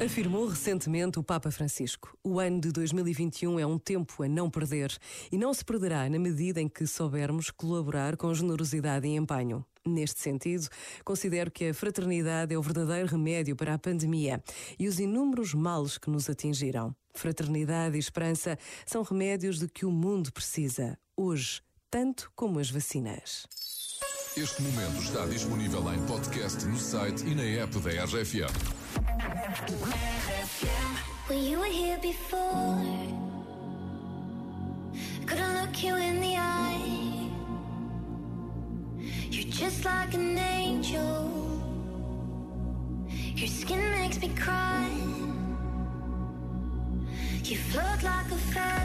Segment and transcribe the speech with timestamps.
[0.00, 2.16] Afirmou recentemente o Papa Francisco.
[2.22, 4.96] O ano de 2021 é um tempo a não perder
[5.30, 9.64] e não se perderá na medida em que soubermos colaborar com generosidade e empenho.
[9.84, 10.68] Neste sentido,
[11.04, 14.40] considero que a fraternidade é o verdadeiro remédio para a pandemia
[14.78, 16.94] e os inúmeros males que nos atingiram.
[17.12, 23.48] Fraternidade e esperança são remédios de que o mundo precisa, hoje, tanto como as vacinas.
[24.36, 28.77] Este momento está disponível em podcast no site e na app da RFM.
[31.28, 32.78] Well, you were here before.
[35.26, 37.30] Couldn't look you in the eye.
[39.30, 41.30] You're just like an angel.
[43.08, 44.88] Your skin makes me cry.
[47.44, 48.77] You float like a feather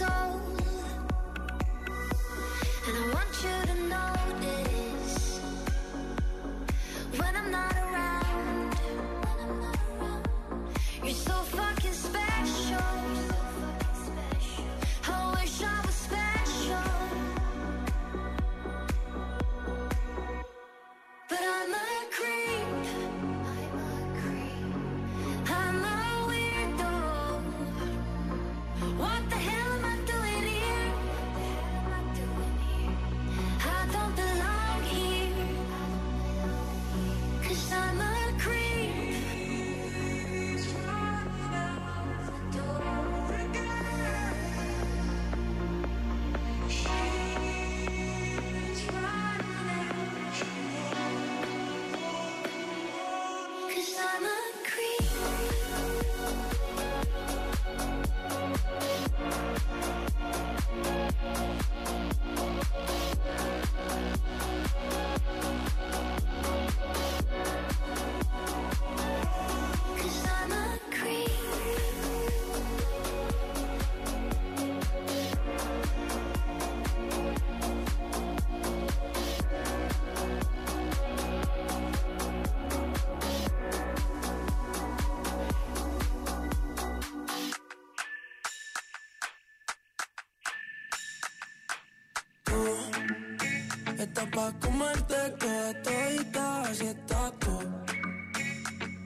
[0.00, 0.39] soul.
[29.00, 29.39] What the
[94.20, 97.58] Estás pa' comerte toda todita, así estás tú.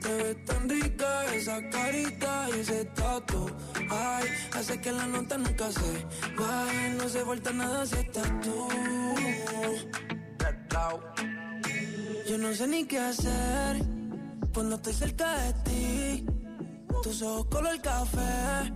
[0.00, 3.50] Te ves tan rica esa carita y ese tatu.
[3.90, 4.24] Ay,
[4.54, 6.06] hace que la nota nunca se
[6.38, 8.68] baje, no se vuelta nada si estás tú.
[12.26, 13.84] Yo no sé ni qué hacer
[14.54, 16.26] cuando estoy cerca de ti.
[17.02, 18.72] Tus ojos color café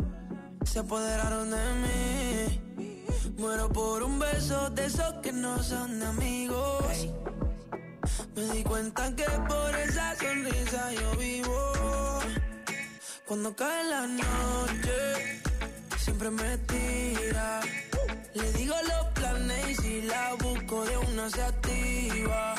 [0.64, 2.85] se apoderaron de mí.
[3.38, 7.08] Muero por un beso de esos que no son de amigos.
[8.34, 11.72] Me di cuenta que por esa sonrisa yo vivo.
[13.26, 15.42] Cuando cae la noche,
[15.98, 17.60] siempre me tira.
[18.32, 22.54] Le digo los planes y si la busco de una se activa.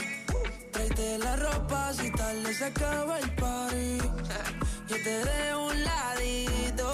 [0.72, 3.98] Tráete la ropa si tarde se acaba el party.
[4.90, 6.94] Yo te dejo un ladito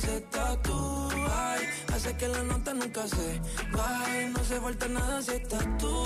[0.00, 1.08] ese tatu.
[1.30, 1.62] Ay,
[1.92, 3.40] hace que la nota nunca se
[3.72, 6.04] baje, no se falta nada si estás tú.